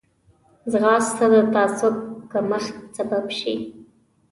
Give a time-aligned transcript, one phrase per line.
[0.71, 1.95] ځغاسته د تعصب
[2.31, 3.55] کمښت سبب شي